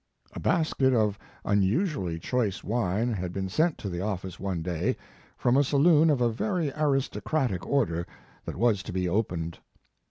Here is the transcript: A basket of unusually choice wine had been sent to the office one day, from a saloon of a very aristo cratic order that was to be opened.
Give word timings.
A 0.33 0.39
basket 0.39 0.93
of 0.95 1.19
unusually 1.45 2.17
choice 2.17 2.63
wine 2.63 3.13
had 3.13 3.31
been 3.31 3.49
sent 3.49 3.77
to 3.77 3.87
the 3.87 4.01
office 4.01 4.39
one 4.39 4.63
day, 4.63 4.97
from 5.37 5.55
a 5.55 5.63
saloon 5.63 6.09
of 6.09 6.21
a 6.21 6.29
very 6.31 6.71
aristo 6.73 7.19
cratic 7.21 7.63
order 7.67 8.07
that 8.45 8.55
was 8.55 8.81
to 8.81 8.91
be 8.93 9.07
opened. 9.07 9.59